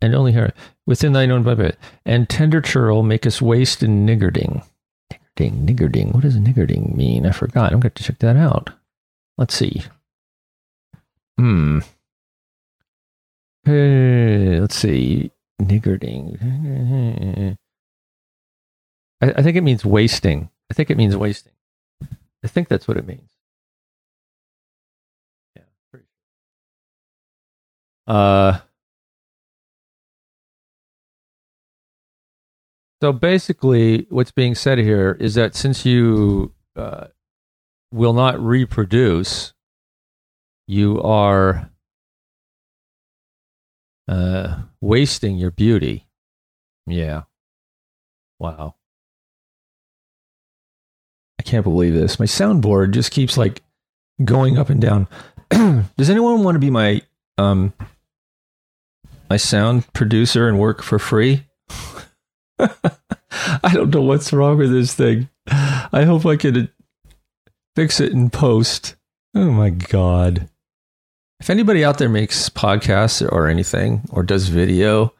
and 0.00 0.14
only 0.14 0.32
here 0.32 0.52
within 0.86 1.12
thine 1.12 1.30
own 1.30 1.42
bed, 1.42 1.76
and 2.06 2.28
tender 2.28 2.60
churl 2.60 3.02
make 3.02 3.26
us 3.26 3.42
waste 3.42 3.82
in 3.82 4.06
niggarding. 4.06 4.64
Niggarding, 5.12 5.66
niggarding. 5.66 6.14
What 6.14 6.22
does 6.22 6.36
niggarding 6.36 6.94
mean? 6.94 7.26
I 7.26 7.32
forgot. 7.32 7.72
I'm 7.72 7.80
going 7.80 7.92
to 7.92 8.02
check 8.02 8.18
that 8.20 8.36
out. 8.36 8.70
Let's 9.36 9.54
see. 9.54 9.82
Hmm. 11.40 11.78
Hey, 13.64 14.60
let's 14.60 14.76
see. 14.76 15.30
Niggarding. 15.58 17.56
I, 19.22 19.26
I 19.26 19.42
think 19.42 19.56
it 19.56 19.62
means 19.62 19.82
wasting. 19.82 20.50
I 20.70 20.74
think 20.74 20.90
it 20.90 20.98
means 20.98 21.16
wasting. 21.16 21.54
I 22.44 22.46
think 22.46 22.68
that's 22.68 22.86
what 22.86 22.98
it 22.98 23.06
means. 23.06 23.30
Yeah. 25.56 25.62
Uh, 28.06 28.58
so 33.00 33.14
basically, 33.14 34.06
what's 34.10 34.30
being 34.30 34.54
said 34.54 34.76
here 34.76 35.16
is 35.18 35.36
that 35.36 35.54
since 35.54 35.86
you 35.86 36.52
uh, 36.76 37.06
will 37.90 38.12
not 38.12 38.38
reproduce, 38.38 39.54
you 40.70 41.02
are 41.02 41.68
uh, 44.06 44.56
wasting 44.80 45.36
your 45.36 45.50
beauty. 45.50 46.06
Yeah. 46.86 47.22
Wow. 48.38 48.76
I 51.40 51.42
can't 51.42 51.64
believe 51.64 51.94
this. 51.94 52.20
My 52.20 52.26
soundboard 52.26 52.92
just 52.92 53.10
keeps 53.10 53.36
like 53.36 53.62
going 54.24 54.58
up 54.58 54.70
and 54.70 54.80
down. 54.80 55.08
Does 55.50 56.08
anyone 56.08 56.44
want 56.44 56.54
to 56.54 56.60
be 56.60 56.70
my 56.70 57.02
um 57.36 57.72
my 59.28 59.38
sound 59.38 59.92
producer 59.92 60.48
and 60.48 60.58
work 60.58 60.82
for 60.82 61.00
free? 61.00 61.46
I 62.60 63.72
don't 63.72 63.92
know 63.92 64.02
what's 64.02 64.32
wrong 64.32 64.58
with 64.58 64.70
this 64.70 64.94
thing. 64.94 65.30
I 65.48 66.04
hope 66.04 66.24
I 66.26 66.36
can 66.36 66.68
fix 67.74 67.98
it 67.98 68.12
in 68.12 68.30
post. 68.30 68.94
Oh 69.34 69.50
my 69.50 69.70
god. 69.70 70.49
If 71.40 71.48
anybody 71.48 71.82
out 71.82 71.96
there 71.96 72.10
makes 72.10 72.50
podcasts 72.50 73.26
or 73.32 73.48
anything 73.48 74.02
or 74.10 74.22
does 74.22 74.48
video, 74.48 75.14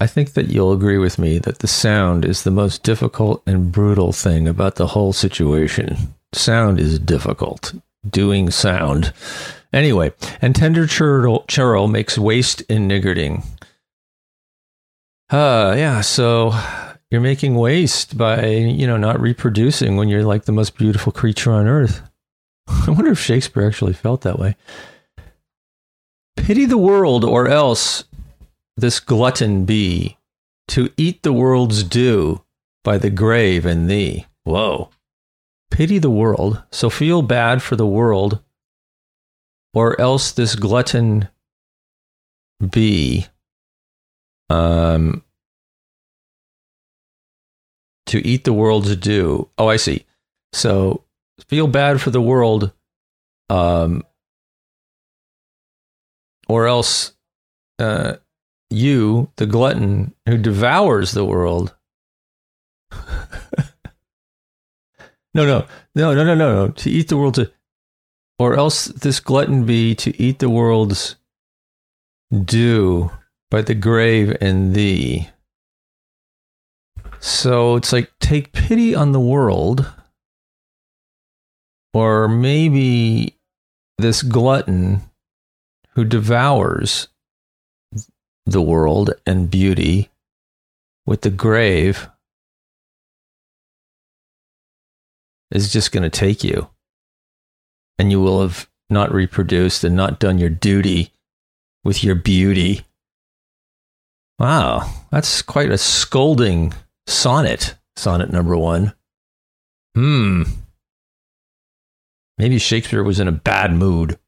I 0.00 0.06
think 0.06 0.32
that 0.32 0.48
you'll 0.48 0.72
agree 0.72 0.96
with 0.96 1.18
me 1.18 1.38
that 1.40 1.58
the 1.58 1.68
sound 1.68 2.24
is 2.24 2.42
the 2.42 2.50
most 2.50 2.82
difficult 2.82 3.42
and 3.46 3.70
brutal 3.70 4.12
thing 4.12 4.48
about 4.48 4.76
the 4.76 4.88
whole 4.88 5.12
situation. 5.12 6.14
Sound 6.32 6.80
is 6.80 6.98
difficult. 6.98 7.74
Doing 8.08 8.50
sound. 8.50 9.12
Anyway, 9.74 10.12
and 10.40 10.56
tender 10.56 10.86
churl, 10.86 11.44
churl 11.48 11.86
makes 11.86 12.16
waste 12.16 12.62
in 12.62 12.88
niggarding. 12.88 13.44
Uh, 15.30 15.74
yeah, 15.76 16.00
so 16.00 16.58
you're 17.10 17.20
making 17.20 17.56
waste 17.56 18.16
by, 18.16 18.46
you 18.46 18.86
know, 18.86 18.96
not 18.96 19.20
reproducing 19.20 19.96
when 19.96 20.08
you're 20.08 20.24
like 20.24 20.46
the 20.46 20.52
most 20.52 20.78
beautiful 20.78 21.12
creature 21.12 21.52
on 21.52 21.66
earth. 21.66 22.00
I 22.66 22.90
wonder 22.90 23.12
if 23.12 23.20
Shakespeare 23.20 23.66
actually 23.66 23.92
felt 23.92 24.22
that 24.22 24.38
way. 24.38 24.56
Pity 26.36 26.66
the 26.66 26.78
world, 26.78 27.24
or 27.24 27.48
else 27.48 28.04
this 28.76 29.00
glutton 29.00 29.64
be 29.64 30.18
to 30.68 30.90
eat 30.96 31.22
the 31.22 31.32
world's 31.32 31.82
due 31.82 32.42
by 32.82 32.98
the 32.98 33.10
grave 33.10 33.64
and 33.64 33.88
thee. 33.88 34.26
Whoa. 34.44 34.90
Pity 35.70 35.98
the 35.98 36.10
world, 36.10 36.62
so 36.70 36.90
feel 36.90 37.22
bad 37.22 37.62
for 37.62 37.76
the 37.76 37.86
world, 37.86 38.40
or 39.72 40.00
else 40.00 40.32
this 40.32 40.54
glutton 40.54 41.28
be 42.70 43.26
um 44.50 45.24
to 48.06 48.24
eat 48.26 48.44
the 48.44 48.52
world's 48.52 48.94
due. 48.96 49.48
Oh, 49.58 49.68
I 49.68 49.76
see. 49.76 50.04
So 50.52 51.02
feel 51.48 51.66
bad 51.66 52.00
for 52.00 52.10
the 52.10 52.20
world, 52.20 52.70
um, 53.50 54.04
or 56.48 56.66
else 56.66 57.12
uh, 57.78 58.14
you, 58.70 59.30
the 59.36 59.46
glutton 59.46 60.14
who 60.26 60.36
devours 60.36 61.12
the 61.12 61.24
world. 61.24 61.74
no, 65.34 65.46
no, 65.46 65.66
no, 65.94 66.14
no, 66.14 66.24
no, 66.24 66.34
no, 66.34 66.34
no. 66.34 66.68
To 66.68 66.90
eat 66.90 67.08
the 67.08 67.16
world, 67.16 67.34
to, 67.36 67.50
or 68.38 68.54
else 68.54 68.86
this 68.86 69.20
glutton 69.20 69.64
be 69.64 69.94
to 69.96 70.20
eat 70.22 70.38
the 70.38 70.50
world's 70.50 71.16
due 72.44 73.10
by 73.50 73.62
the 73.62 73.74
grave 73.74 74.36
and 74.40 74.74
thee. 74.74 75.28
So 77.20 77.76
it's 77.76 77.92
like 77.92 78.12
take 78.20 78.52
pity 78.52 78.94
on 78.94 79.12
the 79.12 79.20
world, 79.20 79.90
or 81.94 82.28
maybe 82.28 83.38
this 83.96 84.22
glutton 84.22 85.02
who 85.94 86.04
devours 86.04 87.08
the 88.46 88.62
world 88.62 89.12
and 89.26 89.50
beauty 89.50 90.10
with 91.06 91.22
the 91.22 91.30
grave 91.30 92.08
is 95.50 95.72
just 95.72 95.92
going 95.92 96.02
to 96.02 96.10
take 96.10 96.42
you. 96.44 96.68
And 97.98 98.10
you 98.10 98.20
will 98.20 98.42
have 98.42 98.68
not 98.90 99.14
reproduced 99.14 99.84
and 99.84 99.94
not 99.94 100.18
done 100.18 100.38
your 100.38 100.50
duty 100.50 101.12
with 101.84 102.02
your 102.02 102.16
beauty. 102.16 102.82
Wow, 104.38 104.90
that's 105.12 105.42
quite 105.42 105.70
a 105.70 105.78
scolding 105.78 106.74
sonnet, 107.06 107.76
sonnet 107.96 108.32
number 108.32 108.56
one. 108.56 108.94
Hmm. 109.94 110.42
Maybe 112.36 112.58
Shakespeare 112.58 113.04
was 113.04 113.20
in 113.20 113.28
a 113.28 113.32
bad 113.32 113.72
mood. 113.72 114.18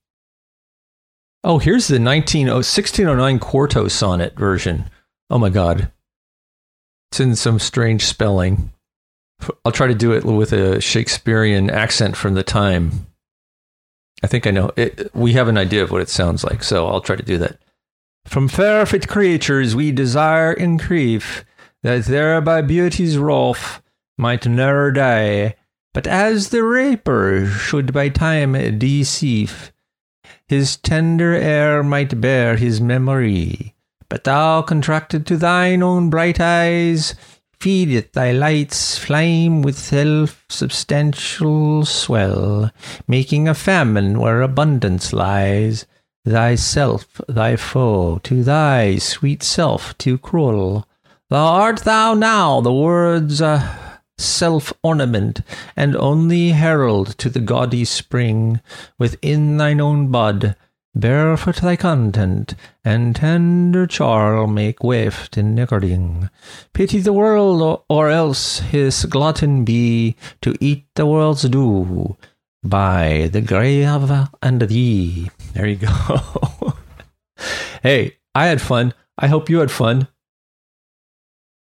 Oh, 1.47 1.59
here's 1.59 1.87
the 1.87 2.01
19, 2.01 2.49
1609 2.49 3.39
quarto 3.39 3.87
sonnet 3.87 4.37
version. 4.37 4.91
Oh 5.31 5.39
my 5.39 5.49
God. 5.49 5.93
It's 7.13 7.21
in 7.21 7.37
some 7.37 7.61
strange 7.61 8.05
spelling. 8.05 8.73
I'll 9.65 9.71
try 9.71 9.87
to 9.87 9.95
do 9.95 10.13
it 10.13 10.25
with 10.25 10.53
a 10.53 10.81
Shakespearean 10.81 11.71
accent 11.71 12.17
from 12.17 12.35
the 12.35 12.43
time. 12.43 13.07
I 14.25 14.27
think 14.27 14.45
I 14.45 14.51
know. 14.51 14.73
It, 14.75 15.15
we 15.15 15.35
have 15.35 15.47
an 15.47 15.57
idea 15.57 15.85
of 15.85 15.93
what 15.93 16.03
it 16.03 16.09
sounds 16.09 16.43
like, 16.43 16.65
so 16.65 16.89
I'll 16.89 17.01
try 17.01 17.15
to 17.15 17.23
do 17.23 17.39
that. 17.39 17.61
From 18.25 18.49
fair 18.49 18.85
fit 18.85 19.07
creatures 19.07 19.77
we 19.77 19.93
desire 19.93 20.53
and 20.53 20.83
crave, 20.83 21.45
that 21.85 22.07
there 22.07 22.41
by 22.41 22.61
beauty's 22.61 23.19
wrath 23.19 23.81
might 24.19 24.49
ne'er 24.49 24.91
die, 24.91 25.55
but 25.95 26.09
as 26.09 26.49
the 26.49 26.65
raper 26.65 27.47
should 27.47 27.93
by 27.93 28.09
time 28.09 28.81
deceive, 28.81 29.71
his 30.49 30.77
tender 30.77 31.35
heir 31.35 31.83
might 31.83 32.21
bear 32.21 32.57
his 32.57 32.81
memory. 32.81 33.75
But 34.09 34.25
thou 34.25 34.62
contracted 34.62 35.27
to 35.27 35.37
thine 35.37 35.83
own 35.83 36.11
bright 36.11 36.41
eyes, 36.41 37.15
feedeth 37.59 38.12
thy 38.12 38.33
light's 38.33 38.99
flame 38.99 39.62
with 39.62 39.79
self-substantial 39.79 41.85
swell, 41.85 42.71
making 43.09 43.49
a 43.49 43.55
famine 43.55 44.21
where 44.21 44.43
abundance 44.43 45.12
lies. 45.12 45.87
Thyself, 46.25 47.21
thy 47.29 47.57
foe, 47.57 48.19
to 48.25 48.43
thy 48.43 48.97
sweet 48.97 49.43
self 49.43 49.97
too 49.99 50.19
cruel. 50.19 50.89
Thou 51.31 51.47
art 51.47 51.81
thou 51.81 52.15
now 52.15 52.61
the 52.61 52.73
words 52.73 53.41
uh, 53.41 53.86
self 54.18 54.72
ornament, 54.83 55.40
and 55.76 55.96
only 55.96 56.50
herald 56.50 57.18
to 57.18 57.29
the 57.29 57.40
gaudy 57.40 57.85
spring 57.85 58.61
within 58.98 59.57
thine 59.57 59.81
own 59.81 60.09
bud. 60.09 60.57
Barefoot 60.94 61.57
thy 61.57 61.76
content, 61.76 62.55
and 62.83 63.14
tender 63.14 63.87
charl 63.87 64.46
make 64.46 64.83
waft 64.83 65.37
in 65.37 65.55
niggarding. 65.55 66.31
Pity 66.72 67.00
the 67.00 67.12
world, 67.12 67.85
or 67.90 68.09
else 68.09 68.61
his 68.61 69.05
glutton 69.05 69.64
be 69.64 70.16
to 70.40 70.57
eat 70.59 70.87
the 70.94 71.05
world's 71.05 71.42
due 71.42 72.16
by 72.64 73.29
the 73.33 73.40
grave 73.40 74.11
and 74.42 74.62
thee. 74.62 75.31
There 75.52 75.66
you 75.66 75.76
go. 75.76 76.74
hey, 77.83 78.16
I 78.35 78.46
had 78.46 78.61
fun. 78.61 78.94
I 79.18 79.29
hope 79.29 79.48
you 79.48 79.59
had 79.59 79.70
fun. 79.70 80.09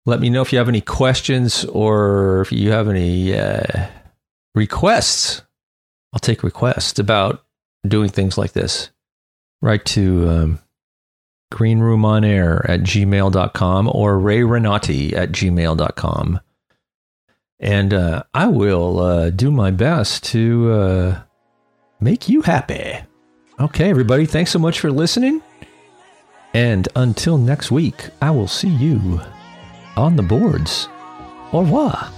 Let 0.06 0.20
me 0.20 0.30
know 0.30 0.42
if 0.42 0.52
you 0.52 0.58
have 0.58 0.68
any 0.68 0.80
questions 0.80 1.64
or 1.64 2.42
if 2.42 2.52
you 2.52 2.72
have 2.72 2.88
any 2.88 3.36
uh, 3.36 3.88
requests 4.54 5.42
I'll 6.14 6.20
take 6.20 6.44
requests 6.44 7.00
about 7.00 7.44
doing 7.86 8.08
things 8.08 8.38
like 8.38 8.52
this. 8.52 8.90
Write 9.60 9.84
to 9.86 10.28
um, 10.28 10.58
greenroomonair 11.52 12.64
at 12.68 12.80
gmail.com 12.80 13.88
or 13.92 14.16
rayrenati 14.16 15.12
at 15.12 15.32
gmail.com. 15.32 16.40
And 17.58 17.94
uh, 17.94 18.22
I 18.32 18.46
will 18.46 19.00
uh, 19.00 19.30
do 19.30 19.50
my 19.50 19.72
best 19.72 20.22
to 20.26 20.72
uh, 20.72 21.22
make 22.00 22.28
you 22.28 22.42
happy. 22.42 22.98
Okay, 23.58 23.90
everybody, 23.90 24.26
thanks 24.26 24.52
so 24.52 24.60
much 24.60 24.78
for 24.78 24.92
listening. 24.92 25.42
And 26.52 26.88
until 26.94 27.38
next 27.38 27.72
week, 27.72 28.10
I 28.22 28.30
will 28.30 28.48
see 28.48 28.68
you 28.68 29.20
on 29.96 30.16
the 30.16 30.22
boards. 30.22 30.88
Au 31.52 31.60
revoir. 31.60 32.10